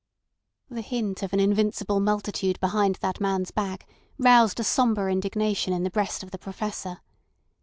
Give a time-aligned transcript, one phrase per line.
[0.67, 5.83] The hint of an invincible multitude behind that man's back roused a sombre indignation in
[5.83, 7.01] the breast of the Professor.